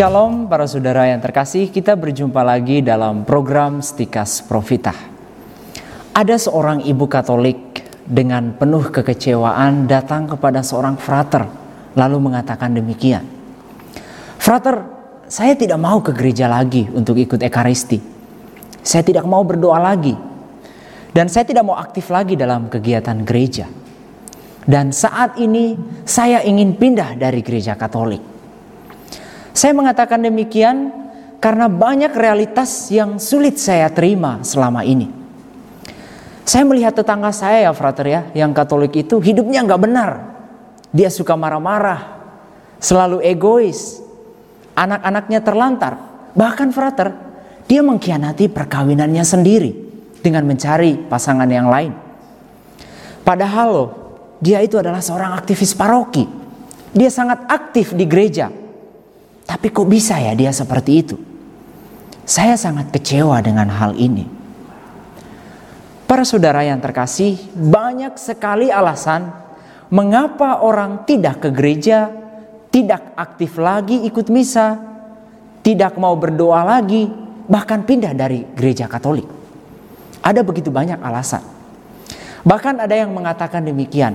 Shalom 0.00 0.48
para 0.48 0.64
saudara 0.64 1.12
yang 1.12 1.20
terkasih, 1.20 1.68
kita 1.68 1.92
berjumpa 1.92 2.40
lagi 2.40 2.80
dalam 2.80 3.28
program 3.28 3.84
Stikas 3.84 4.40
Profita. 4.40 4.96
Ada 6.16 6.40
seorang 6.40 6.80
ibu 6.88 7.04
Katolik 7.04 7.84
dengan 8.08 8.56
penuh 8.56 8.88
kekecewaan 8.88 9.84
datang 9.84 10.24
kepada 10.24 10.64
seorang 10.64 10.96
frater 10.96 11.44
lalu 12.00 12.16
mengatakan 12.16 12.72
demikian. 12.72 13.28
Frater, 14.40 14.88
saya 15.28 15.52
tidak 15.52 15.76
mau 15.76 16.00
ke 16.00 16.16
gereja 16.16 16.48
lagi 16.48 16.88
untuk 16.96 17.20
ikut 17.20 17.36
ekaristi. 17.36 18.00
Saya 18.80 19.04
tidak 19.04 19.28
mau 19.28 19.44
berdoa 19.44 19.76
lagi. 19.84 20.16
Dan 21.12 21.28
saya 21.28 21.44
tidak 21.44 21.68
mau 21.68 21.76
aktif 21.76 22.08
lagi 22.08 22.40
dalam 22.40 22.72
kegiatan 22.72 23.20
gereja. 23.20 23.68
Dan 24.64 24.96
saat 24.96 25.36
ini 25.36 25.76
saya 26.08 26.40
ingin 26.40 26.80
pindah 26.80 27.20
dari 27.20 27.44
gereja 27.44 27.76
Katolik. 27.76 28.39
Saya 29.50 29.74
mengatakan 29.74 30.22
demikian 30.22 30.94
karena 31.40 31.66
banyak 31.66 32.12
realitas 32.12 32.92
yang 32.92 33.16
sulit 33.16 33.56
saya 33.56 33.88
terima 33.90 34.44
selama 34.44 34.84
ini. 34.84 35.08
Saya 36.44 36.66
melihat 36.66 36.98
tetangga 36.98 37.30
saya 37.30 37.70
ya 37.70 37.72
frater 37.72 38.06
ya, 38.10 38.20
yang 38.34 38.50
Katolik 38.50 38.94
itu 38.98 39.22
hidupnya 39.22 39.62
nggak 39.62 39.82
benar. 39.82 40.10
Dia 40.90 41.06
suka 41.06 41.38
marah-marah, 41.38 42.18
selalu 42.82 43.22
egois, 43.22 44.02
anak-anaknya 44.74 45.40
terlantar. 45.46 45.94
Bahkan 46.34 46.68
frater, 46.74 47.14
dia 47.70 47.86
mengkhianati 47.86 48.50
perkawinannya 48.50 49.22
sendiri 49.22 49.70
dengan 50.18 50.42
mencari 50.42 50.98
pasangan 51.06 51.46
yang 51.46 51.70
lain. 51.70 51.94
Padahal 53.22 53.68
loh, 53.70 53.90
dia 54.42 54.58
itu 54.58 54.74
adalah 54.74 54.98
seorang 54.98 55.36
aktivis 55.38 55.76
paroki. 55.78 56.26
Dia 56.90 57.12
sangat 57.12 57.46
aktif 57.46 57.94
di 57.94 58.10
gereja. 58.10 58.50
Tapi 59.50 59.66
kok 59.74 59.90
bisa 59.90 60.14
ya 60.22 60.30
dia 60.38 60.54
seperti 60.54 60.92
itu? 60.94 61.18
Saya 62.22 62.54
sangat 62.54 62.94
kecewa 62.94 63.42
dengan 63.42 63.66
hal 63.66 63.98
ini. 63.98 64.22
Para 66.06 66.22
saudara 66.22 66.62
yang 66.62 66.78
terkasih, 66.78 67.34
banyak 67.58 68.14
sekali 68.14 68.70
alasan 68.70 69.34
mengapa 69.90 70.62
orang 70.62 71.02
tidak 71.02 71.42
ke 71.42 71.50
gereja, 71.50 72.14
tidak 72.70 73.10
aktif 73.18 73.58
lagi 73.58 74.06
ikut 74.06 74.30
misa, 74.30 74.78
tidak 75.66 75.98
mau 75.98 76.14
berdoa 76.14 76.62
lagi, 76.62 77.10
bahkan 77.50 77.82
pindah 77.82 78.14
dari 78.14 78.46
gereja 78.54 78.86
Katolik. 78.86 79.26
Ada 80.22 80.46
begitu 80.46 80.70
banyak 80.70 81.02
alasan. 81.02 81.42
Bahkan 82.46 82.86
ada 82.86 82.94
yang 82.94 83.10
mengatakan 83.10 83.66
demikian. 83.66 84.14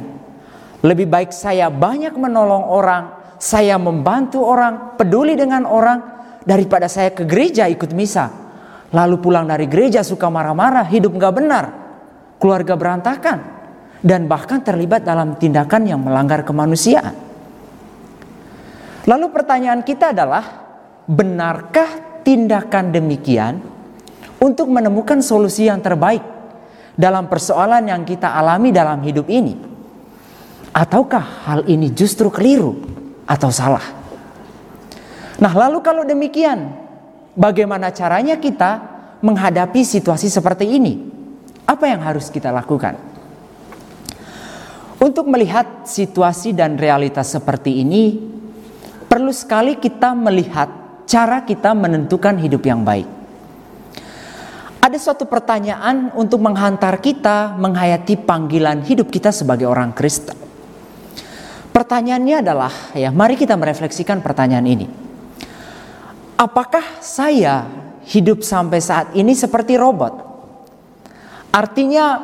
Lebih 0.79 1.11
baik 1.11 1.35
saya 1.35 1.67
banyak 1.67 2.15
menolong 2.15 2.71
orang, 2.71 3.24
saya 3.45 3.77
membantu 3.77 4.41
orang, 4.41 4.97
peduli 4.97 5.37
dengan 5.37 5.69
orang 5.69 6.01
daripada 6.41 6.89
saya 6.89 7.13
ke 7.13 7.29
gereja 7.29 7.69
ikut 7.69 7.93
misa. 7.93 8.33
Lalu 8.89 9.21
pulang 9.21 9.45
dari 9.45 9.69
gereja 9.69 10.01
suka 10.01 10.33
marah-marah, 10.33 10.89
hidup 10.89 11.13
nggak 11.13 11.33
benar, 11.37 11.65
keluarga 12.41 12.73
berantakan, 12.73 13.37
dan 14.01 14.25
bahkan 14.25 14.65
terlibat 14.65 15.05
dalam 15.05 15.37
tindakan 15.37 15.85
yang 15.85 16.01
melanggar 16.01 16.41
kemanusiaan. 16.41 17.13
Lalu 19.05 19.29
pertanyaan 19.29 19.85
kita 19.85 20.09
adalah, 20.09 20.65
benarkah 21.05 22.21
tindakan 22.25 22.89
demikian 22.89 23.61
untuk 24.41 24.73
menemukan 24.73 25.21
solusi 25.21 25.69
yang 25.69 25.85
terbaik 25.85 26.25
dalam 26.97 27.29
persoalan 27.29 27.93
yang 27.93 28.01
kita 28.01 28.25
alami 28.25 28.73
dalam 28.73 29.05
hidup 29.05 29.29
ini? 29.29 29.53
Ataukah 30.73 31.45
hal 31.45 31.61
ini 31.69 31.93
justru 31.93 32.33
keliru 32.33 33.04
atau 33.25 33.49
salah? 33.49 33.83
Nah, 35.35 35.51
lalu 35.51 35.83
kalau 35.83 36.07
demikian, 36.07 36.71
bagaimana 37.35 37.91
caranya 37.91 38.39
kita 38.39 38.79
menghadapi 39.19 39.83
situasi 39.83 40.31
seperti 40.31 40.79
ini? 40.79 40.93
Apa 41.67 41.91
yang 41.91 41.99
harus 42.05 42.31
kita 42.31 42.53
lakukan? 42.53 42.95
Untuk 44.95 45.27
melihat 45.27 45.83
situasi 45.83 46.55
dan 46.55 46.79
realitas 46.79 47.35
seperti 47.35 47.83
ini, 47.83 48.15
perlu 49.11 49.33
sekali 49.35 49.75
kita 49.75 50.15
melihat 50.15 50.71
cara 51.03 51.43
kita 51.43 51.75
menentukan 51.75 52.39
hidup 52.39 52.63
yang 52.63 52.81
baik. 52.87 53.05
Ada 54.79 55.01
suatu 55.01 55.25
pertanyaan 55.25 56.13
untuk 56.13 56.39
menghantar 56.45 57.01
kita 57.01 57.57
menghayati 57.57 58.21
panggilan 58.21 58.85
hidup 58.85 59.09
kita 59.09 59.33
sebagai 59.33 59.65
orang 59.65 59.91
Kristen. 59.97 60.44
Pertanyaannya 61.75 62.39
adalah, 62.39 62.71
ya, 62.95 63.11
mari 63.11 63.35
kita 63.35 63.59
merefleksikan 63.59 64.23
pertanyaan 64.23 64.63
ini. 64.63 64.87
Apakah 66.39 67.03
saya 67.03 67.67
hidup 68.07 68.47
sampai 68.47 68.79
saat 68.79 69.11
ini 69.11 69.35
seperti 69.35 69.75
robot? 69.75 70.15
Artinya 71.51 72.15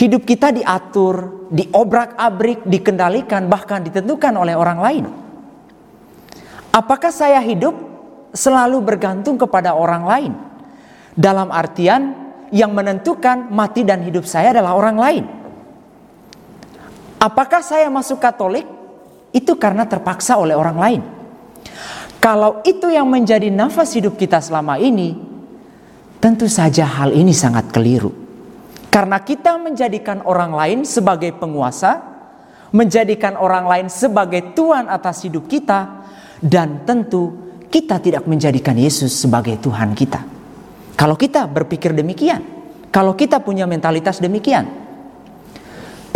hidup 0.00 0.24
kita 0.24 0.56
diatur, 0.56 1.44
diobrak-abrik, 1.52 2.64
dikendalikan, 2.64 3.52
bahkan 3.52 3.84
ditentukan 3.84 4.32
oleh 4.32 4.56
orang 4.56 4.80
lain. 4.80 5.04
Apakah 6.72 7.12
saya 7.12 7.44
hidup 7.44 7.76
selalu 8.32 8.80
bergantung 8.80 9.36
kepada 9.36 9.76
orang 9.76 10.04
lain? 10.08 10.32
Dalam 11.12 11.52
artian 11.52 12.16
yang 12.48 12.72
menentukan 12.72 13.52
mati 13.52 13.84
dan 13.84 14.00
hidup 14.00 14.24
saya 14.24 14.56
adalah 14.56 14.72
orang 14.72 14.96
lain. 14.96 15.24
Apakah 17.18 17.66
saya 17.66 17.90
masuk 17.90 18.22
Katolik? 18.22 18.64
Itu 19.34 19.58
karena 19.58 19.84
terpaksa 19.84 20.38
oleh 20.38 20.54
orang 20.54 20.78
lain. 20.78 21.02
Kalau 22.18 22.62
itu 22.62 22.90
yang 22.90 23.06
menjadi 23.10 23.50
nafas 23.50 23.94
hidup 23.94 24.14
kita 24.18 24.38
selama 24.38 24.78
ini, 24.78 25.18
tentu 26.22 26.46
saja 26.50 26.86
hal 26.86 27.14
ini 27.14 27.34
sangat 27.34 27.70
keliru. 27.74 28.10
Karena 28.88 29.22
kita 29.22 29.58
menjadikan 29.58 30.24
orang 30.26 30.54
lain 30.54 30.78
sebagai 30.82 31.34
penguasa, 31.36 32.02
menjadikan 32.74 33.38
orang 33.38 33.66
lain 33.66 33.86
sebagai 33.90 34.54
tuan 34.56 34.90
atas 34.90 35.22
hidup 35.26 35.46
kita, 35.46 36.06
dan 36.42 36.86
tentu 36.86 37.50
kita 37.68 38.00
tidak 38.00 38.24
menjadikan 38.24 38.74
Yesus 38.74 39.12
sebagai 39.12 39.60
Tuhan 39.60 39.92
kita. 39.92 40.24
Kalau 40.98 41.14
kita 41.14 41.46
berpikir 41.46 41.94
demikian, 41.94 42.42
kalau 42.90 43.14
kita 43.14 43.38
punya 43.44 43.68
mentalitas 43.68 44.18
demikian, 44.18 44.87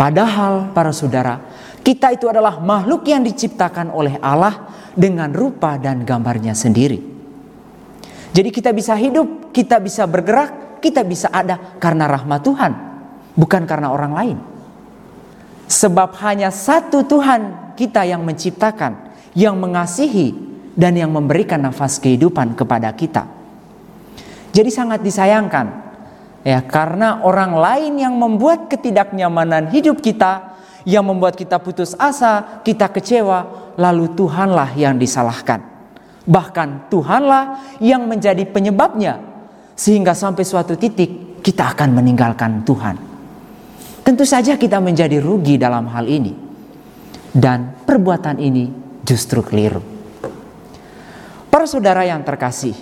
Padahal 0.03 0.75
para 0.75 0.91
saudara, 0.91 1.39
kita 1.79 2.11
itu 2.11 2.27
adalah 2.27 2.59
makhluk 2.59 3.07
yang 3.07 3.23
diciptakan 3.23 3.87
oleh 3.87 4.19
Allah 4.19 4.67
dengan 4.91 5.31
rupa 5.31 5.79
dan 5.79 6.03
gambarnya 6.03 6.51
sendiri. 6.51 6.99
Jadi 8.35 8.49
kita 8.51 8.75
bisa 8.75 8.99
hidup, 8.99 9.55
kita 9.55 9.79
bisa 9.79 10.03
bergerak, 10.03 10.83
kita 10.83 11.07
bisa 11.07 11.31
ada 11.31 11.79
karena 11.79 12.11
rahmat 12.11 12.43
Tuhan, 12.43 12.71
bukan 13.31 13.63
karena 13.63 13.95
orang 13.95 14.11
lain. 14.11 14.37
Sebab 15.71 16.19
hanya 16.19 16.51
satu 16.51 17.07
Tuhan 17.07 17.71
kita 17.79 18.03
yang 18.03 18.27
menciptakan, 18.27 19.15
yang 19.31 19.55
mengasihi 19.55 20.35
dan 20.75 20.99
yang 20.99 21.15
memberikan 21.15 21.63
nafas 21.63 22.03
kehidupan 22.03 22.59
kepada 22.59 22.91
kita. 22.91 23.23
Jadi 24.51 24.67
sangat 24.67 24.99
disayangkan 24.99 25.82
Ya, 26.43 26.59
karena 26.59 27.23
orang 27.23 27.55
lain 27.55 27.93
yang 28.03 28.19
membuat 28.19 28.67
ketidaknyamanan 28.67 29.71
hidup 29.71 30.03
kita, 30.03 30.59
yang 30.83 31.07
membuat 31.07 31.39
kita 31.39 31.55
putus 31.63 31.95
asa, 31.95 32.59
kita 32.67 32.91
kecewa, 32.91 33.71
lalu 33.79 34.11
Tuhanlah 34.11 34.75
yang 34.75 34.99
disalahkan. 34.99 35.63
Bahkan 36.23 36.91
Tuhanlah 36.91 37.75
yang 37.79 38.07
menjadi 38.07 38.43
penyebabnya 38.47 39.19
sehingga 39.75 40.11
sampai 40.11 40.43
suatu 40.43 40.75
titik 40.75 41.43
kita 41.43 41.75
akan 41.75 41.95
meninggalkan 41.95 42.63
Tuhan. 42.63 42.95
Tentu 44.03 44.27
saja 44.27 44.59
kita 44.59 44.83
menjadi 44.83 45.23
rugi 45.23 45.55
dalam 45.55 45.87
hal 45.91 46.07
ini. 46.07 46.35
Dan 47.33 47.81
perbuatan 47.87 48.37
ini 48.37 48.69
justru 49.01 49.41
keliru. 49.41 49.81
Para 51.49 51.65
saudara 51.65 52.05
yang 52.05 52.21
terkasih, 52.21 52.77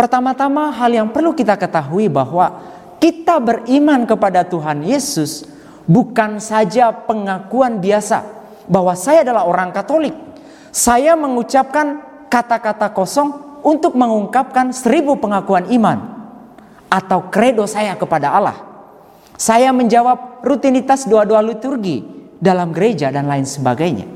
Pertama-tama 0.00 0.72
hal 0.72 0.96
yang 0.96 1.12
perlu 1.12 1.36
kita 1.36 1.60
ketahui 1.60 2.08
bahwa 2.08 2.56
kita 2.96 3.36
beriman 3.36 4.08
kepada 4.08 4.48
Tuhan 4.48 4.80
Yesus 4.80 5.44
bukan 5.84 6.40
saja 6.40 6.88
pengakuan 6.88 7.84
biasa 7.84 8.24
bahwa 8.64 8.96
saya 8.96 9.28
adalah 9.28 9.44
orang 9.44 9.68
Katolik. 9.76 10.16
Saya 10.72 11.12
mengucapkan 11.20 12.00
kata-kata 12.32 12.96
kosong 12.96 13.60
untuk 13.60 13.92
mengungkapkan 13.92 14.72
seribu 14.72 15.20
pengakuan 15.20 15.68
iman 15.68 16.00
atau 16.88 17.28
kredo 17.28 17.68
saya 17.68 17.92
kepada 17.92 18.32
Allah. 18.32 18.56
Saya 19.36 19.68
menjawab 19.68 20.40
rutinitas 20.40 21.04
doa-doa 21.12 21.44
liturgi 21.44 22.00
dalam 22.40 22.72
gereja 22.72 23.12
dan 23.12 23.28
lain 23.28 23.44
sebagainya. 23.44 24.08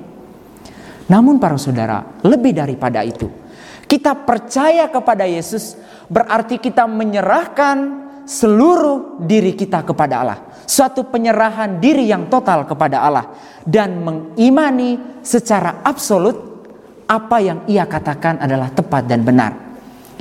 Namun 1.13 1.37
para 1.37 1.61
saudara, 1.61 2.09
lebih 2.25 2.57
daripada 2.57 3.05
itu, 3.05 3.44
kita 3.85 4.27
percaya 4.27 4.89
kepada 4.89 5.29
Yesus 5.29 5.77
berarti 6.09 6.59
kita 6.59 6.89
menyerahkan 6.89 8.05
seluruh 8.25 9.21
diri 9.21 9.53
kita 9.53 9.85
kepada 9.85 10.25
Allah. 10.25 10.39
Suatu 10.65 11.05
penyerahan 11.05 11.77
diri 11.77 12.09
yang 12.09 12.33
total 12.33 12.65
kepada 12.65 13.05
Allah 13.05 13.27
dan 13.69 14.01
mengimani 14.01 15.21
secara 15.21 15.85
absolut 15.85 16.37
apa 17.05 17.37
yang 17.41 17.59
ia 17.69 17.85
katakan 17.85 18.41
adalah 18.41 18.73
tepat 18.73 19.05
dan 19.05 19.21
benar. 19.21 19.53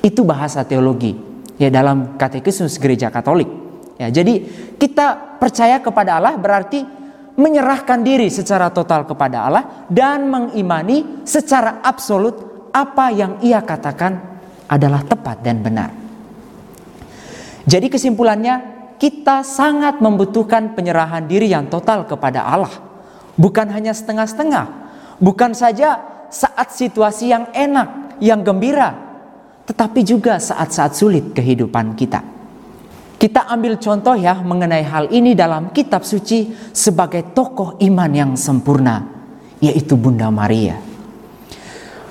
Itu 0.04 0.28
bahasa 0.28 0.68
teologi 0.68 1.16
ya 1.56 1.72
dalam 1.72 2.20
katekismus 2.20 2.76
gereja 2.76 3.08
Katolik. 3.08 3.48
Ya, 3.96 4.12
jadi 4.12 4.42
kita 4.76 5.40
percaya 5.40 5.80
kepada 5.80 6.20
Allah 6.20 6.36
berarti 6.36 6.84
menyerahkan 7.40 8.04
diri 8.04 8.28
secara 8.28 8.70
total 8.70 9.08
kepada 9.08 9.48
Allah 9.48 9.64
dan 9.88 10.28
mengimani 10.28 11.24
secara 11.24 11.80
absolut 11.82 12.53
apa 12.74 13.14
yang 13.14 13.38
ia 13.46 13.62
katakan 13.62 14.18
adalah 14.66 15.06
tepat 15.06 15.46
dan 15.46 15.62
benar. 15.62 15.94
Jadi 17.64 17.88
kesimpulannya 17.88 18.56
kita 18.98 19.46
sangat 19.46 20.02
membutuhkan 20.02 20.74
penyerahan 20.74 21.24
diri 21.24 21.54
yang 21.54 21.70
total 21.70 22.04
kepada 22.10 22.44
Allah. 22.44 22.74
Bukan 23.38 23.70
hanya 23.72 23.94
setengah-setengah, 23.96 24.66
bukan 25.22 25.54
saja 25.54 26.02
saat 26.34 26.74
situasi 26.74 27.30
yang 27.30 27.48
enak, 27.54 28.20
yang 28.20 28.42
gembira, 28.42 28.94
tetapi 29.70 30.02
juga 30.04 30.42
saat-saat 30.42 30.98
sulit 30.98 31.32
kehidupan 31.32 31.94
kita. 31.94 32.22
Kita 33.18 33.48
ambil 33.48 33.80
contoh 33.80 34.20
ya 34.20 34.36
mengenai 34.44 34.84
hal 34.84 35.08
ini 35.08 35.32
dalam 35.32 35.72
kitab 35.72 36.04
suci 36.04 36.52
sebagai 36.76 37.32
tokoh 37.32 37.80
iman 37.80 38.12
yang 38.12 38.32
sempurna, 38.36 39.00
yaitu 39.64 39.96
Bunda 39.96 40.28
Maria. 40.28 40.93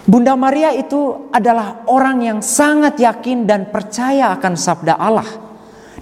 Bunda 0.02 0.34
Maria 0.34 0.74
itu 0.74 1.30
adalah 1.30 1.86
orang 1.86 2.26
yang 2.26 2.38
sangat 2.42 2.98
yakin 2.98 3.46
dan 3.46 3.70
percaya 3.70 4.34
akan 4.34 4.54
sabda 4.58 4.98
Allah 4.98 5.28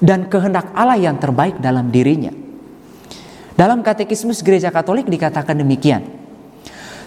dan 0.01 0.25
kehendak 0.33 0.73
Allah 0.73 0.97
yang 0.97 1.21
terbaik 1.21 1.61
dalam 1.61 1.93
dirinya. 1.93 2.33
Dalam 3.53 3.85
katekismus 3.85 4.41
gereja 4.41 4.73
Katolik 4.73 5.05
dikatakan 5.05 5.53
demikian 5.53 6.01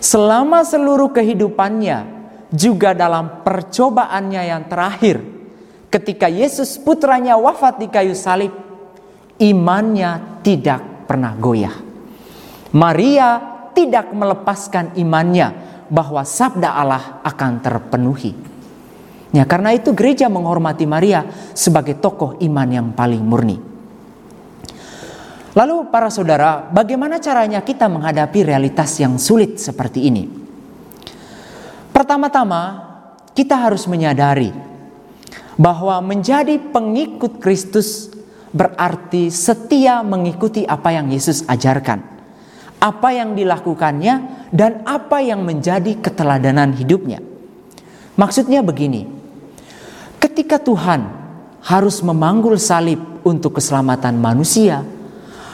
selama 0.03 0.67
seluruh 0.67 1.15
kehidupannya, 1.15 2.21
juga 2.53 2.93
dalam 2.93 3.41
percobaannya 3.41 4.41
yang 4.45 4.69
terakhir, 4.69 5.23
ketika 5.89 6.29
Yesus 6.29 6.77
putranya 6.77 7.39
wafat 7.39 7.81
di 7.81 7.87
kayu 7.89 8.13
salib, 8.13 8.53
imannya 9.41 10.43
tidak 10.45 11.09
pernah 11.09 11.33
goyah. 11.33 11.73
Maria 12.75 13.41
tidak 13.73 14.13
melepaskan 14.13 14.93
imannya 14.99 15.62
bahwa 15.93 16.25
sabda 16.25 16.73
Allah 16.73 17.21
akan 17.21 17.61
terpenuhi. 17.61 18.33
Ya, 19.29 19.45
karena 19.45 19.77
itu 19.77 19.93
gereja 19.93 20.25
menghormati 20.25 20.89
Maria 20.89 21.25
sebagai 21.53 22.01
tokoh 22.01 22.41
iman 22.41 22.69
yang 22.69 22.87
paling 22.97 23.21
murni. 23.21 23.57
Lalu 25.53 25.93
para 25.93 26.09
saudara, 26.09 26.65
bagaimana 26.73 27.21
caranya 27.21 27.61
kita 27.61 27.85
menghadapi 27.85 28.41
realitas 28.41 28.97
yang 28.97 29.21
sulit 29.21 29.61
seperti 29.61 30.09
ini? 30.09 30.25
Pertama-tama, 31.93 32.89
kita 33.37 33.53
harus 33.53 33.85
menyadari 33.85 34.49
bahwa 35.53 36.01
menjadi 36.01 36.57
pengikut 36.57 37.37
Kristus 37.37 38.09
berarti 38.49 39.29
setia 39.29 40.01
mengikuti 40.01 40.65
apa 40.65 40.93
yang 40.93 41.13
Yesus 41.13 41.45
ajarkan, 41.45 42.01
apa 42.81 43.09
yang 43.13 43.37
dilakukannya, 43.37 44.42
dan 44.53 44.85
apa 44.85 45.25
yang 45.25 45.41
menjadi 45.41 45.97
keteladanan 45.97 46.77
hidupnya. 46.77 47.17
Maksudnya 48.13 48.61
begini: 48.61 49.09
ketika 50.21 50.61
Tuhan 50.61 51.09
harus 51.65 52.05
memanggul 52.05 52.61
salib 52.61 53.01
untuk 53.25 53.57
keselamatan 53.57 54.21
manusia, 54.21 54.85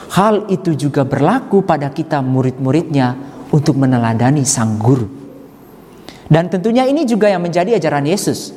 Hal 0.09 0.49
itu 0.49 0.73
juga 0.73 1.05
berlaku 1.05 1.61
pada 1.61 1.93
kita 1.93 2.17
murid-muridnya 2.25 3.13
untuk 3.53 3.77
meneladani 3.77 4.41
sang 4.41 4.81
guru. 4.81 5.05
Dan 6.25 6.49
tentunya 6.49 6.89
ini 6.89 7.05
juga 7.05 7.29
yang 7.29 7.45
menjadi 7.45 7.77
ajaran 7.77 8.09
Yesus. 8.09 8.53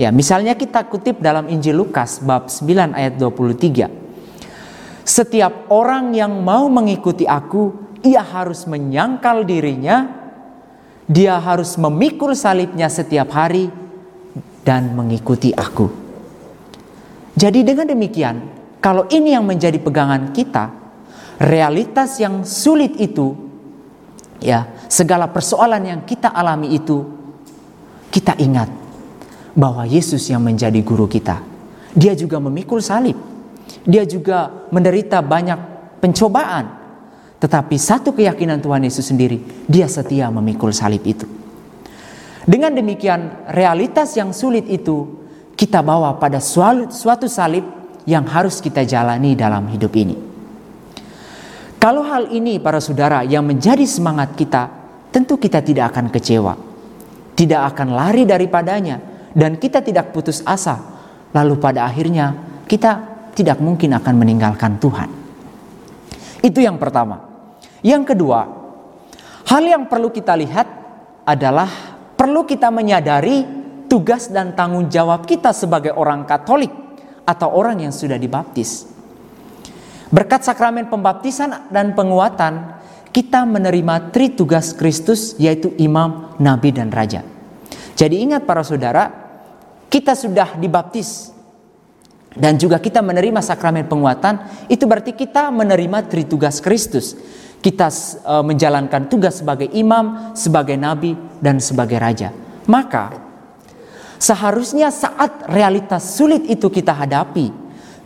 Ya, 0.00 0.08
misalnya 0.08 0.56
kita 0.56 0.88
kutip 0.88 1.20
dalam 1.20 1.52
Injil 1.52 1.76
Lukas 1.76 2.24
bab 2.24 2.48
9 2.48 2.96
ayat 2.96 3.20
23. 3.20 5.04
Setiap 5.04 5.68
orang 5.68 6.16
yang 6.16 6.40
mau 6.40 6.72
mengikuti 6.72 7.28
aku, 7.28 7.91
ia 8.02 8.22
harus 8.22 8.66
menyangkal 8.66 9.46
dirinya, 9.46 10.10
dia 11.06 11.38
harus 11.38 11.78
memikul 11.78 12.34
salibnya 12.34 12.90
setiap 12.90 13.30
hari 13.34 13.70
dan 14.62 14.94
mengikuti 14.94 15.50
aku. 15.54 15.90
Jadi 17.32 17.64
dengan 17.64 17.88
demikian, 17.88 18.36
kalau 18.82 19.08
ini 19.08 19.32
yang 19.32 19.46
menjadi 19.46 19.78
pegangan 19.80 20.34
kita, 20.34 20.68
realitas 21.40 22.18
yang 22.20 22.42
sulit 22.42 22.98
itu, 22.98 23.34
ya, 24.42 24.68
segala 24.90 25.30
persoalan 25.30 25.82
yang 25.86 26.00
kita 26.04 26.30
alami 26.30 26.76
itu, 26.76 26.98
kita 28.12 28.36
ingat 28.36 28.68
bahwa 29.56 29.88
Yesus 29.88 30.28
yang 30.28 30.44
menjadi 30.44 30.82
guru 30.84 31.08
kita. 31.08 31.40
Dia 31.92 32.12
juga 32.16 32.40
memikul 32.40 32.80
salib. 32.80 33.16
Dia 33.84 34.04
juga 34.04 34.68
menderita 34.68 35.20
banyak 35.24 35.58
pencobaan. 36.00 36.81
Tetapi 37.42 37.74
satu 37.74 38.14
keyakinan 38.14 38.62
Tuhan 38.62 38.86
Yesus 38.86 39.10
sendiri, 39.10 39.42
dia 39.66 39.90
setia 39.90 40.30
memikul 40.30 40.70
salib 40.70 41.02
itu. 41.02 41.26
Dengan 42.46 42.70
demikian, 42.70 43.50
realitas 43.50 44.14
yang 44.14 44.30
sulit 44.30 44.62
itu 44.70 45.26
kita 45.58 45.82
bawa 45.82 46.22
pada 46.22 46.38
suatu 46.38 47.26
salib 47.26 47.66
yang 48.06 48.22
harus 48.30 48.62
kita 48.62 48.86
jalani 48.86 49.34
dalam 49.34 49.66
hidup 49.66 49.90
ini. 49.98 50.14
Kalau 51.82 52.06
hal 52.06 52.30
ini 52.30 52.62
para 52.62 52.78
saudara 52.78 53.26
yang 53.26 53.42
menjadi 53.42 53.82
semangat 53.90 54.38
kita, 54.38 54.70
tentu 55.10 55.34
kita 55.34 55.66
tidak 55.66 55.90
akan 55.90 56.14
kecewa. 56.14 56.54
Tidak 57.34 57.58
akan 57.58 57.90
lari 57.90 58.22
daripadanya 58.22 59.02
dan 59.34 59.58
kita 59.58 59.82
tidak 59.82 60.14
putus 60.14 60.46
asa. 60.46 60.78
Lalu 61.34 61.58
pada 61.58 61.90
akhirnya 61.90 62.38
kita 62.70 63.02
tidak 63.34 63.58
mungkin 63.58 63.98
akan 63.98 64.14
meninggalkan 64.14 64.78
Tuhan. 64.78 65.10
Itu 66.38 66.62
yang 66.62 66.78
pertama. 66.78 67.31
Yang 67.82 68.14
kedua, 68.14 68.46
hal 69.50 69.62
yang 69.66 69.90
perlu 69.90 70.14
kita 70.14 70.38
lihat 70.38 70.66
adalah 71.26 71.68
perlu 72.14 72.46
kita 72.46 72.70
menyadari 72.70 73.42
tugas 73.90 74.30
dan 74.30 74.54
tanggung 74.54 74.86
jawab 74.86 75.26
kita 75.26 75.50
sebagai 75.50 75.92
orang 75.92 76.22
Katolik 76.24 76.70
atau 77.26 77.50
orang 77.50 77.82
yang 77.82 77.92
sudah 77.92 78.16
dibaptis. 78.16 78.86
Berkat 80.14 80.46
sakramen 80.46 80.86
pembaptisan 80.86 81.72
dan 81.74 81.96
penguatan, 81.98 82.78
kita 83.10 83.44
menerima 83.44 84.14
tri 84.14 84.32
tugas 84.32 84.72
Kristus 84.72 85.34
yaitu 85.36 85.74
imam, 85.76 86.32
nabi 86.38 86.72
dan 86.72 86.88
raja. 86.88 87.26
Jadi 87.98 88.24
ingat 88.24 88.48
para 88.48 88.64
saudara, 88.64 89.10
kita 89.92 90.16
sudah 90.16 90.56
dibaptis 90.56 91.32
dan 92.32 92.56
juga 92.56 92.80
kita 92.80 93.04
menerima 93.04 93.44
sakramen 93.44 93.84
penguatan, 93.84 94.40
itu 94.72 94.88
berarti 94.88 95.12
kita 95.12 95.52
menerima 95.52 96.08
tri 96.08 96.24
tugas 96.24 96.64
Kristus. 96.64 97.12
Kita 97.62 97.88
uh, 98.26 98.42
menjalankan 98.42 99.06
tugas 99.06 99.38
sebagai 99.38 99.70
imam, 99.70 100.34
sebagai 100.34 100.74
nabi 100.74 101.14
dan 101.38 101.62
sebagai 101.62 101.96
raja. 102.02 102.34
Maka 102.66 103.32
Seharusnya 104.22 104.94
saat 104.94 105.50
realitas 105.50 106.14
sulit 106.14 106.46
itu 106.46 106.70
kita 106.70 106.94
hadapi, 106.94 107.50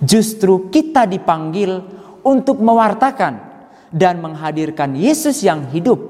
justru 0.01 0.73
kita 0.73 1.05
dipanggil 1.05 1.85
untuk 2.25 2.57
mewartakan 2.57 3.37
dan 3.93 4.25
menghadirkan 4.25 4.97
Yesus 4.97 5.45
yang 5.45 5.69
hidup, 5.69 6.01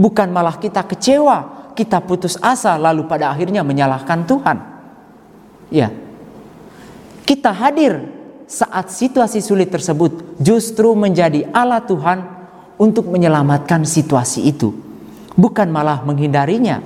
bukan 0.00 0.32
malah 0.32 0.56
kita 0.56 0.80
kecewa, 0.88 1.68
kita 1.76 2.00
putus 2.00 2.40
asa 2.40 2.80
lalu 2.80 3.04
pada 3.04 3.28
akhirnya 3.28 3.60
menyalahkan 3.60 4.24
Tuhan. 4.24 4.56
Ya. 5.68 5.92
Kita 7.28 7.52
hadir 7.52 8.00
saat 8.48 8.88
situasi 8.88 9.44
sulit 9.44 9.68
tersebut 9.68 10.40
justru 10.40 10.96
menjadi 10.96 11.52
Allah 11.52 11.84
Tuhan 11.84 12.39
untuk 12.80 13.12
menyelamatkan 13.12 13.84
situasi 13.84 14.48
itu, 14.48 14.72
bukan 15.36 15.68
malah 15.68 16.00
menghindarinya 16.00 16.80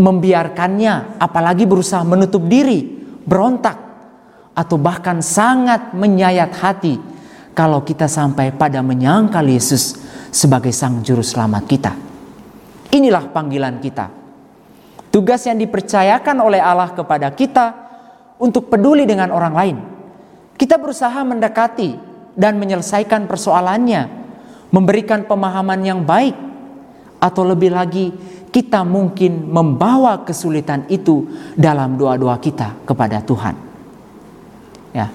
membiarkannya, 0.00 1.20
apalagi 1.20 1.68
berusaha 1.68 2.00
menutup 2.02 2.48
diri, 2.48 2.82
berontak, 3.22 3.76
atau 4.56 4.76
bahkan 4.80 5.20
sangat 5.20 5.92
menyayat 5.94 6.50
hati 6.56 6.96
kalau 7.54 7.84
kita 7.84 8.08
sampai 8.08 8.50
pada 8.50 8.80
menyangkal 8.80 9.44
Yesus 9.46 10.00
sebagai 10.32 10.72
Sang 10.74 11.04
Juru 11.04 11.22
Selamat 11.22 11.64
kita. 11.68 11.92
Inilah 12.90 13.30
panggilan 13.30 13.78
kita. 13.78 14.10
Tugas 15.10 15.46
yang 15.46 15.58
dipercayakan 15.58 16.36
oleh 16.42 16.58
Allah 16.58 16.90
kepada 16.90 17.30
kita 17.30 17.66
untuk 18.42 18.70
peduli 18.70 19.06
dengan 19.06 19.30
orang 19.30 19.54
lain. 19.54 19.76
Kita 20.54 20.76
berusaha 20.76 21.22
mendekati 21.22 21.98
dan 22.34 22.58
menyelesaikan 22.58 23.26
persoalannya, 23.26 24.19
memberikan 24.70 25.26
pemahaman 25.26 25.80
yang 25.82 26.00
baik, 26.02 26.34
atau 27.20 27.42
lebih 27.44 27.70
lagi 27.70 28.10
kita 28.50 28.82
mungkin 28.82 29.46
membawa 29.46 30.26
kesulitan 30.26 30.88
itu 30.90 31.28
dalam 31.54 31.94
doa-doa 31.94 32.40
kita 32.42 32.82
kepada 32.82 33.22
Tuhan. 33.22 33.54
Ya. 34.90 35.06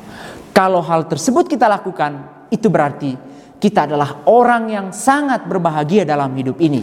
Kalau 0.55 0.79
hal 0.79 1.11
tersebut 1.11 1.51
kita 1.51 1.67
lakukan, 1.67 2.47
itu 2.47 2.71
berarti 2.71 3.11
kita 3.59 3.91
adalah 3.91 4.23
orang 4.29 4.71
yang 4.71 4.87
sangat 4.95 5.43
berbahagia 5.49 6.07
dalam 6.07 6.31
hidup 6.37 6.61
ini. 6.63 6.79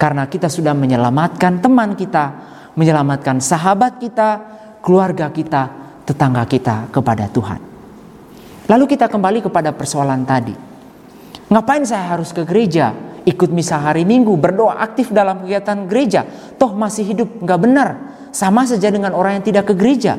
Karena 0.00 0.24
kita 0.24 0.48
sudah 0.48 0.72
menyelamatkan 0.72 1.60
teman 1.60 1.92
kita, 1.92 2.24
menyelamatkan 2.80 3.44
sahabat 3.44 4.00
kita, 4.00 4.28
keluarga 4.80 5.28
kita, 5.28 5.68
tetangga 6.08 6.48
kita 6.48 6.88
kepada 6.88 7.28
Tuhan. 7.28 7.60
Lalu 8.64 8.84
kita 8.88 9.12
kembali 9.12 9.44
kepada 9.44 9.76
persoalan 9.76 10.24
tadi. 10.24 10.73
Ngapain 11.54 11.86
saya 11.86 12.18
harus 12.18 12.34
ke 12.34 12.42
gereja? 12.42 12.90
Ikut 13.22 13.54
misa 13.54 13.78
hari 13.78 14.02
Minggu, 14.02 14.34
berdoa 14.34 14.82
aktif 14.82 15.14
dalam 15.14 15.46
kegiatan 15.46 15.86
gereja. 15.86 16.26
Toh 16.58 16.74
masih 16.74 17.06
hidup 17.06 17.30
nggak 17.38 17.60
benar. 17.62 17.88
Sama 18.34 18.66
saja 18.66 18.90
dengan 18.90 19.14
orang 19.14 19.38
yang 19.38 19.46
tidak 19.46 19.70
ke 19.70 19.74
gereja. 19.78 20.18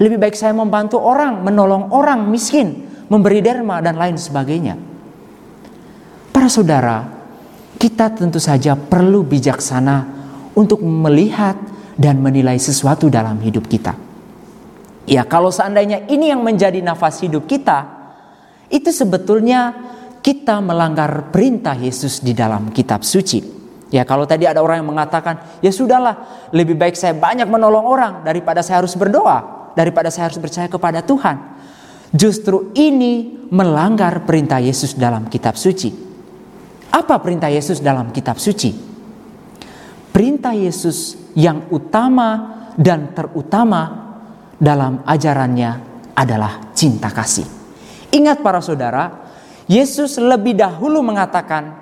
Lebih 0.00 0.16
baik 0.16 0.32
saya 0.32 0.56
membantu 0.56 1.04
orang, 1.04 1.44
menolong 1.44 1.92
orang 1.92 2.24
miskin, 2.32 2.80
memberi 3.12 3.44
derma 3.44 3.84
dan 3.84 4.00
lain 4.00 4.16
sebagainya. 4.16 4.80
Para 6.32 6.48
saudara, 6.48 7.12
kita 7.76 8.16
tentu 8.16 8.40
saja 8.40 8.72
perlu 8.72 9.20
bijaksana 9.20 10.08
untuk 10.56 10.80
melihat 10.80 11.60
dan 11.94 12.24
menilai 12.24 12.56
sesuatu 12.56 13.12
dalam 13.12 13.36
hidup 13.44 13.68
kita. 13.68 13.92
Ya, 15.04 15.28
kalau 15.28 15.52
seandainya 15.52 16.08
ini 16.08 16.32
yang 16.32 16.40
menjadi 16.40 16.80
nafas 16.80 17.20
hidup 17.20 17.44
kita, 17.44 17.84
itu 18.72 18.88
sebetulnya 18.88 19.92
kita 20.24 20.64
melanggar 20.64 21.28
perintah 21.28 21.76
Yesus 21.76 22.24
di 22.24 22.32
dalam 22.32 22.72
kitab 22.72 23.04
suci. 23.04 23.44
Ya, 23.92 24.08
kalau 24.08 24.24
tadi 24.24 24.48
ada 24.48 24.64
orang 24.64 24.80
yang 24.80 24.88
mengatakan, 24.96 25.60
"Ya 25.60 25.68
sudahlah, 25.68 26.48
lebih 26.48 26.80
baik 26.80 26.96
saya 26.96 27.12
banyak 27.12 27.44
menolong 27.44 27.84
orang 27.84 28.12
daripada 28.24 28.64
saya 28.64 28.80
harus 28.80 28.96
berdoa, 28.96 29.70
daripada 29.76 30.08
saya 30.08 30.32
harus 30.32 30.40
percaya 30.40 30.64
kepada 30.64 31.04
Tuhan." 31.04 31.36
Justru 32.08 32.72
ini 32.72 33.44
melanggar 33.52 34.24
perintah 34.24 34.64
Yesus 34.64 34.96
dalam 34.96 35.28
kitab 35.28 35.60
suci. 35.60 35.92
Apa 36.88 37.20
perintah 37.20 37.52
Yesus 37.52 37.84
dalam 37.84 38.08
kitab 38.08 38.40
suci? 38.40 38.72
Perintah 40.08 40.54
Yesus 40.56 41.18
yang 41.36 41.68
utama 41.74 42.54
dan 42.78 43.12
terutama 43.12 44.14
dalam 44.56 45.02
ajarannya 45.04 45.70
adalah 46.14 46.70
cinta 46.70 47.10
kasih. 47.10 47.46
Ingat 48.14 48.46
para 48.46 48.62
saudara, 48.62 49.23
Yesus 49.64 50.20
lebih 50.20 50.56
dahulu 50.58 51.00
mengatakan, 51.00 51.76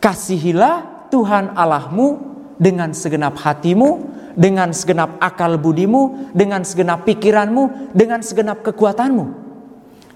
"Kasihilah 0.00 1.08
Tuhan 1.12 1.52
Allahmu 1.52 2.18
dengan 2.56 2.92
segenap 2.96 3.36
hatimu, 3.36 4.16
dengan 4.38 4.72
segenap 4.72 5.20
akal 5.20 5.60
budimu, 5.60 6.32
dengan 6.32 6.64
segenap 6.64 7.04
pikiranmu, 7.04 7.92
dengan 7.92 8.24
segenap 8.24 8.64
kekuatanmu." 8.64 9.48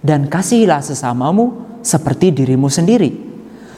Dan 0.03 0.27
kasihilah 0.27 0.83
sesamamu 0.83 1.79
seperti 1.85 2.35
dirimu 2.35 2.67
sendiri. 2.67 3.11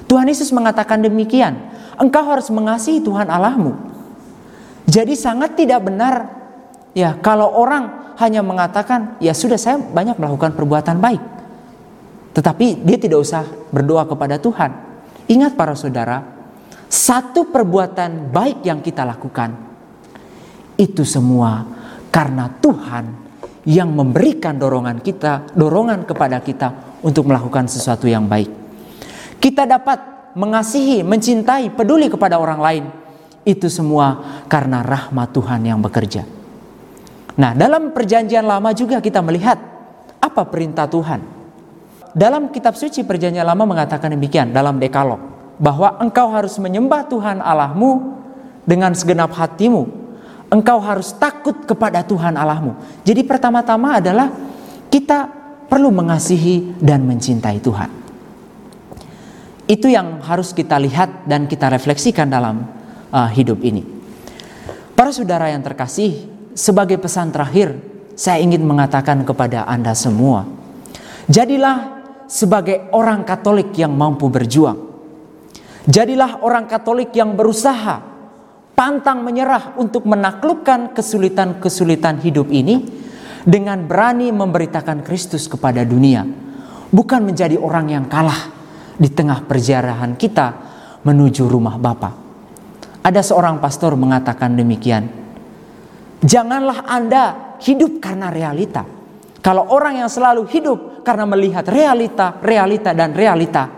Tuhan 0.09 0.29
Yesus 0.29 0.53
mengatakan 0.55 1.01
demikian. 1.05 1.75
Engkau 1.95 2.27
harus 2.27 2.51
mengasihi 2.51 2.99
Tuhan 3.05 3.31
Allahmu 3.31 3.95
jadi 4.85 5.17
sangat 5.17 5.57
tidak 5.57 5.89
benar 5.89 6.29
ya 6.93 7.17
kalau 7.25 7.49
orang 7.57 8.15
hanya 8.21 8.45
mengatakan 8.45 9.17
ya 9.19 9.33
sudah 9.33 9.57
saya 9.57 9.81
banyak 9.81 10.21
melakukan 10.21 10.53
perbuatan 10.53 11.01
baik. 11.01 11.23
Tetapi 12.35 12.83
dia 12.83 12.99
tidak 12.99 13.23
usah 13.23 13.47
berdoa 13.71 14.05
kepada 14.11 14.43
Tuhan. 14.43 14.71
Ingat 15.31 15.55
para 15.55 15.73
saudara, 15.79 16.21
satu 16.91 17.49
perbuatan 17.49 18.35
baik 18.35 18.67
yang 18.67 18.83
kita 18.83 19.07
lakukan 19.07 19.55
itu 20.75 21.07
semua 21.07 21.63
karena 22.11 22.51
Tuhan 22.59 23.05
yang 23.65 23.89
memberikan 23.95 24.59
dorongan 24.59 25.01
kita, 25.01 25.55
dorongan 25.57 26.05
kepada 26.05 26.43
kita 26.45 27.01
untuk 27.01 27.31
melakukan 27.31 27.71
sesuatu 27.71 28.05
yang 28.05 28.29
baik. 28.29 28.51
Kita 29.41 29.65
dapat 29.65 30.33
mengasihi, 30.37 31.01
mencintai, 31.07 31.73
peduli 31.73 32.11
kepada 32.11 32.37
orang 32.37 32.61
lain 32.61 32.85
itu 33.45 33.69
semua 33.69 34.43
karena 34.49 34.81
rahmat 34.81 35.33
Tuhan 35.33 35.61
yang 35.65 35.81
bekerja. 35.81 36.25
Nah, 37.35 37.53
dalam 37.53 37.91
perjanjian 37.91 38.47
lama 38.47 38.71
juga 38.71 39.03
kita 39.03 39.19
melihat 39.21 39.59
apa 40.23 40.43
perintah 40.47 40.87
Tuhan. 40.87 41.34
Dalam 42.15 42.55
kitab 42.55 42.79
suci 42.79 43.03
perjanjian 43.03 43.43
lama 43.43 43.67
mengatakan 43.67 44.15
demikian 44.15 44.55
dalam 44.55 44.79
dekalog 44.79 45.19
bahwa 45.59 45.99
engkau 45.99 46.31
harus 46.31 46.55
menyembah 46.63 47.11
Tuhan 47.11 47.43
Allahmu 47.43 48.15
dengan 48.63 48.95
segenap 48.95 49.35
hatimu. 49.35 50.07
Engkau 50.47 50.79
harus 50.79 51.11
takut 51.19 51.67
kepada 51.67 52.07
Tuhan 52.07 52.39
Allahmu. 52.39 53.03
Jadi 53.03 53.27
pertama-tama 53.27 53.99
adalah 53.99 54.31
kita 54.87 55.27
perlu 55.67 55.91
mengasihi 55.91 56.79
dan 56.79 57.03
mencintai 57.03 57.59
Tuhan. 57.59 57.91
Itu 59.67 59.91
yang 59.91 60.23
harus 60.23 60.55
kita 60.55 60.79
lihat 60.79 61.27
dan 61.27 61.51
kita 61.51 61.67
refleksikan 61.67 62.31
dalam 62.31 62.63
uh, 63.11 63.27
hidup 63.35 63.59
ini. 63.67 63.83
Para 64.95 65.11
saudara 65.11 65.51
yang 65.51 65.67
terkasih, 65.67 66.31
sebagai 66.55 67.01
pesan 67.03 67.35
terakhir, 67.35 67.75
saya 68.15 68.39
ingin 68.39 68.63
mengatakan 68.63 69.27
kepada 69.27 69.67
Anda 69.67 69.91
semua, 69.99 70.47
jadilah 71.27 71.94
sebagai 72.35 72.91
orang 72.91 73.23
Katolik 73.23 73.71
yang 73.79 73.95
mampu 73.95 74.27
berjuang. 74.27 74.75
Jadilah 75.87 76.43
orang 76.43 76.67
Katolik 76.67 77.15
yang 77.15 77.39
berusaha, 77.39 78.03
pantang 78.75 79.23
menyerah 79.23 79.79
untuk 79.79 80.03
menaklukkan 80.03 80.91
kesulitan-kesulitan 80.99 82.19
hidup 82.27 82.51
ini 82.51 82.83
dengan 83.47 83.87
berani 83.87 84.35
memberitakan 84.35 85.07
Kristus 85.07 85.47
kepada 85.47 85.87
dunia, 85.87 86.27
bukan 86.91 87.23
menjadi 87.23 87.55
orang 87.55 87.95
yang 87.95 88.11
kalah 88.11 88.51
di 88.99 89.07
tengah 89.15 89.47
perjalanan 89.47 90.19
kita 90.19 90.47
menuju 91.07 91.47
rumah 91.47 91.79
Bapa. 91.79 92.11
Ada 93.05 93.21
seorang 93.23 93.63
pastor 93.63 93.95
mengatakan 93.95 94.59
demikian. 94.59 95.07
Janganlah 96.25 96.89
Anda 96.89 97.55
hidup 97.61 98.01
karena 98.01 98.33
realita. 98.33 98.83
Kalau 99.45 99.69
orang 99.69 100.01
yang 100.01 100.09
selalu 100.09 100.49
hidup 100.49 100.94
karena 101.05 101.29
melihat 101.29 101.69
realita, 101.69 102.41
realita 102.41 102.97
dan 102.97 103.13
realita, 103.13 103.69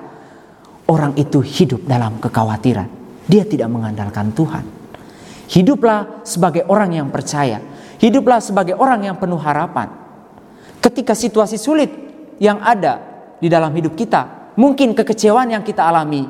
orang 0.87 1.13
itu 1.19 1.43
hidup 1.43 1.83
dalam 1.85 2.23
kekhawatiran. 2.23 2.89
Dia 3.27 3.43
tidak 3.43 3.67
mengandalkan 3.67 4.31
Tuhan. 4.31 4.65
Hiduplah 5.51 6.23
sebagai 6.23 6.67
orang 6.71 6.95
yang 6.95 7.09
percaya. 7.11 7.59
Hiduplah 7.99 8.39
sebagai 8.39 8.79
orang 8.79 9.11
yang 9.11 9.17
penuh 9.19 9.39
harapan. 9.39 9.91
Ketika 10.79 11.19
situasi 11.19 11.59
sulit 11.59 11.91
yang 12.39 12.63
ada 12.63 13.03
di 13.43 13.51
dalam 13.51 13.75
hidup 13.75 13.99
kita, 13.99 14.55
mungkin 14.55 14.95
kekecewaan 14.95 15.51
yang 15.51 15.67
kita 15.67 15.83
alami, 15.83 16.23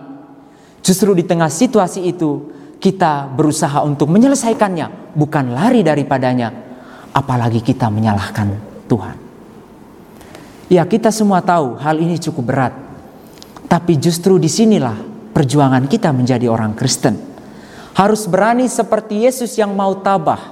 justru 0.80 1.12
di 1.12 1.28
tengah 1.28 1.52
situasi 1.52 2.08
itu 2.08 2.48
kita 2.80 3.28
berusaha 3.28 3.84
untuk 3.84 4.08
menyelesaikannya, 4.08 5.16
bukan 5.16 5.52
lari 5.52 5.84
daripadanya, 5.84 6.48
apalagi 7.12 7.60
kita 7.60 7.92
menyalahkan 7.92 8.48
Tuhan. 8.88 9.25
Ya, 10.66 10.82
kita 10.82 11.14
semua 11.14 11.38
tahu 11.46 11.78
hal 11.78 12.02
ini 12.02 12.18
cukup 12.18 12.50
berat, 12.50 12.74
tapi 13.70 13.94
justru 14.02 14.34
di 14.34 14.50
sinilah 14.50 14.98
perjuangan 15.30 15.86
kita 15.86 16.10
menjadi 16.10 16.50
orang 16.50 16.74
Kristen. 16.74 17.14
Harus 17.94 18.26
berani 18.26 18.66
seperti 18.66 19.22
Yesus 19.24 19.54
yang 19.54 19.78
mau 19.78 19.94
tabah, 20.02 20.42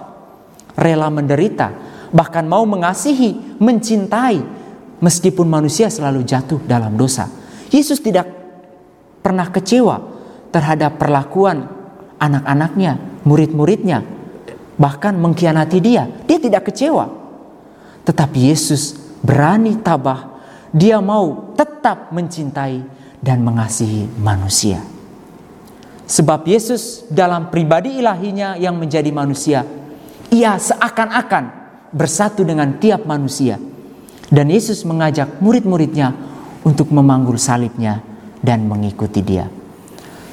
rela 0.78 1.10
menderita, 1.10 1.74
bahkan 2.14 2.46
mau 2.46 2.62
mengasihi, 2.62 3.58
mencintai, 3.58 4.38
meskipun 5.02 5.50
manusia 5.50 5.90
selalu 5.90 6.22
jatuh 6.22 6.62
dalam 6.62 6.94
dosa. 6.94 7.26
Yesus 7.74 7.98
tidak 7.98 8.30
pernah 9.18 9.50
kecewa 9.50 9.98
terhadap 10.54 10.94
perlakuan 10.94 11.66
anak-anaknya, 12.22 13.20
murid-muridnya, 13.26 14.06
bahkan 14.78 15.18
mengkhianati 15.18 15.78
dia. 15.82 16.06
Dia 16.24 16.38
tidak 16.38 16.70
kecewa. 16.70 17.10
Tetapi 18.06 18.38
Yesus 18.48 19.03
berani 19.24 19.80
tabah, 19.80 20.36
dia 20.68 21.00
mau 21.00 21.56
tetap 21.56 22.12
mencintai 22.12 22.84
dan 23.24 23.40
mengasihi 23.40 24.12
manusia. 24.20 24.84
Sebab 26.04 26.44
Yesus 26.44 27.08
dalam 27.08 27.48
pribadi 27.48 27.96
ilahinya 27.96 28.60
yang 28.60 28.76
menjadi 28.76 29.08
manusia, 29.08 29.64
ia 30.28 30.60
seakan-akan 30.60 31.44
bersatu 31.88 32.44
dengan 32.44 32.76
tiap 32.76 33.08
manusia. 33.08 33.56
Dan 34.28 34.52
Yesus 34.52 34.84
mengajak 34.84 35.40
murid-muridnya 35.40 36.12
untuk 36.66 36.92
memanggul 36.92 37.40
salibnya 37.40 38.04
dan 38.44 38.68
mengikuti 38.68 39.24
dia. 39.24 39.48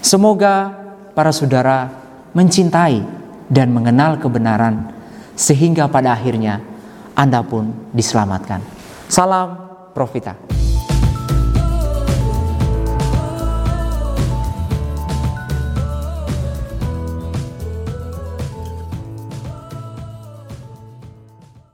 Semoga 0.01 0.73
para 1.13 1.31
saudara 1.31 1.87
mencintai 2.33 3.03
dan 3.47 3.69
mengenal 3.71 4.17
kebenaran 4.17 4.89
sehingga 5.37 5.85
pada 5.87 6.15
akhirnya 6.17 6.59
Anda 7.13 7.45
pun 7.45 7.71
diselamatkan. 7.93 8.80
Salam 9.11 9.91
Profita. 9.91 10.60